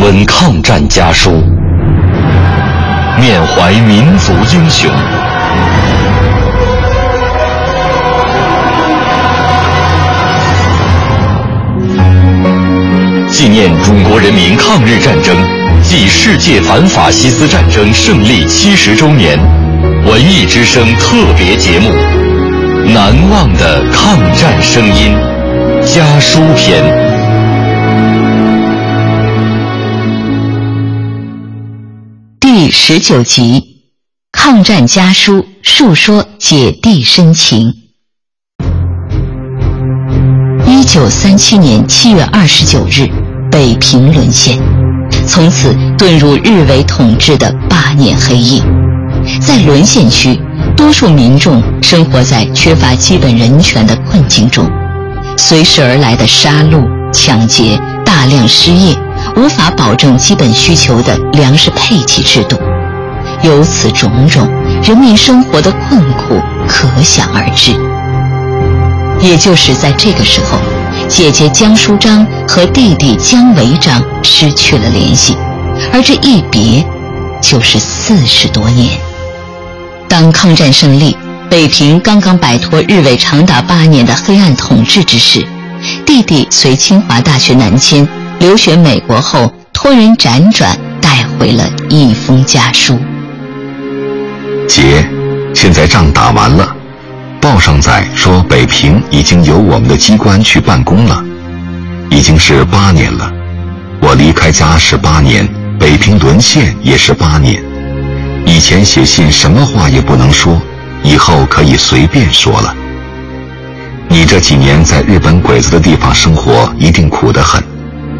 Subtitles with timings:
[0.00, 1.32] 温抗战家书，
[3.20, 4.88] 缅怀民族英雄，
[13.28, 15.36] 纪念中国人民抗日战争
[15.82, 19.36] 暨世界反法西斯战争胜利七十周年
[20.06, 21.90] 文艺之声特别节目
[22.92, 25.16] 《难忘的抗战声音》
[25.82, 27.07] 家书篇。
[32.70, 33.60] 十九集
[34.32, 37.74] 《抗战家书》述说姐弟深情。
[40.66, 43.08] 一九三七年七月二十九日，
[43.50, 44.58] 北平沦陷，
[45.26, 48.62] 从此遁入日伪统治的八年黑夜。
[49.40, 50.38] 在沦陷区，
[50.76, 54.66] 多数民众生活在缺乏基本人权的困境中，
[55.36, 58.94] 随时而来的杀戮、抢劫、大量失业。
[59.38, 62.58] 无法保证基本需求的粮食配给制度，
[63.42, 64.48] 由此种种，
[64.82, 67.72] 人民生活的困苦可想而知。
[69.20, 70.58] 也就是在这个时候，
[71.08, 75.36] 姐姐江淑章和弟弟江维章失去了联系，
[75.92, 76.84] 而这一别，
[77.40, 78.98] 就是四十多年。
[80.08, 81.16] 当抗战胜利，
[81.48, 85.46] 北平刚刚摆脱日伪长达八年的黑暗统治之时，
[86.04, 88.08] 弟弟随清华大学南迁。
[88.38, 92.96] 留学美国后，托人辗转带回了一封家书。
[94.68, 95.04] 姐，
[95.52, 96.74] 现在仗打完了，
[97.40, 101.22] 报上载说北平已经有我们的机关去办公了，
[102.10, 103.32] 已经是八年了。
[104.00, 107.60] 我离开家是八年，北平沦陷也是八年。
[108.46, 110.62] 以前写信什么话也不能说，
[111.02, 112.72] 以后可以随便说了。
[114.08, 117.62] 你这几年在日本鬼子的地方生活，一定苦得很。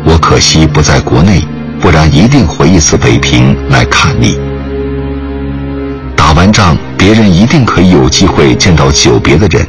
[0.09, 1.43] 我可惜不在国内，
[1.83, 4.39] 不然一定回一次北平来看你。
[6.17, 9.67] 打完仗，别人一定可以有机会见到久别的人，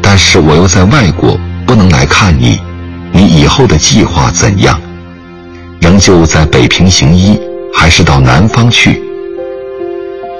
[0.00, 2.58] 但是我又在外国，不能来看你。
[3.12, 4.80] 你以后的计划怎样？
[5.78, 7.38] 仍旧在北平行医，
[7.74, 9.02] 还是到南方去？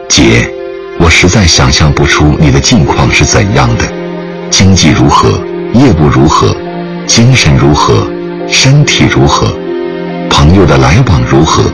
[0.09, 0.51] 姐，
[0.99, 3.85] 我实在想象不出你的近况是怎样的，
[4.51, 5.39] 经济如何，
[5.75, 6.57] 业务如何，
[7.07, 8.07] 精神如何？
[8.49, 9.47] 身体如何？
[10.31, 11.65] 朋友的来往如何？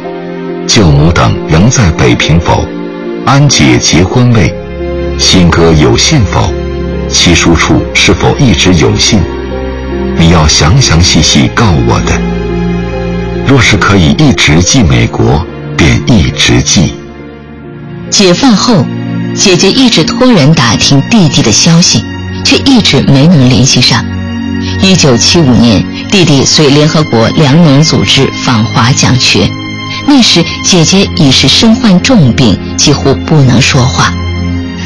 [0.66, 2.64] 舅母等仍在北平否？
[3.26, 4.52] 安姐结婚未？
[5.18, 6.52] 新哥有信否？
[7.08, 9.20] 其叔处是否一直有信？
[10.16, 12.12] 你要详详细细告我的。
[13.46, 15.44] 若是可以一直寄美国，
[15.76, 16.94] 便一直寄。
[18.08, 18.84] 解放后，
[19.34, 22.02] 姐姐一直托人打听弟弟的消息，
[22.44, 24.02] 却一直没能联系上。
[24.80, 25.84] 一九七五年。
[26.12, 29.50] 弟弟随联合国粮农组织访华讲学，
[30.06, 34.12] 那时姐姐已是身患重病，几乎不能说话。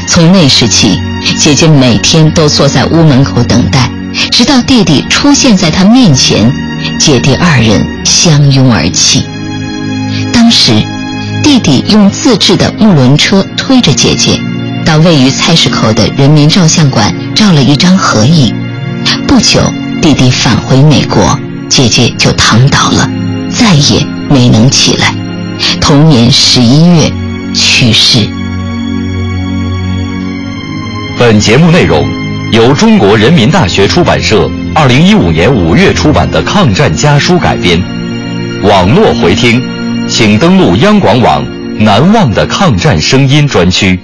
[0.07, 0.97] 从那时起，
[1.37, 3.91] 姐姐每天都坐在屋门口等待，
[4.31, 6.49] 直到弟弟出现在她面前，
[7.01, 9.27] 姐弟二人相拥而泣。
[10.33, 10.71] 当时，
[11.43, 14.41] 弟弟用自制的木轮车推着姐姐，
[14.85, 18.55] 到位于菜市口的人民照相馆照了一张合影。
[19.27, 19.61] 不久。
[20.03, 23.11] 弟弟返回美国，姐姐就躺倒了，
[23.51, 25.13] 再也没能起来。
[25.81, 27.11] 同年十一月
[27.55, 28.29] 去世。
[31.19, 32.07] 本节目内容
[32.53, 37.81] 由中国人民大学出版社二零一五年五月出版的《抗战家书》改编。
[38.63, 39.61] 网络回听，
[40.09, 41.45] 请登录央广网
[41.81, 43.99] “难忘的抗战声音”专区。